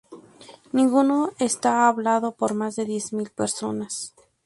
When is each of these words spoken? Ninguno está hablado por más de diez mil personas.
Ninguno 0.73 1.29
está 1.37 1.87
hablado 1.87 2.31
por 2.31 2.55
más 2.55 2.75
de 2.75 2.85
diez 2.85 3.13
mil 3.13 3.29
personas. 3.29 4.15